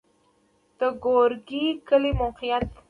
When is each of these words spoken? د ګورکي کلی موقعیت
د 0.79 0.81
ګورکي 1.03 1.63
کلی 1.87 2.11
موقعیت 2.21 2.69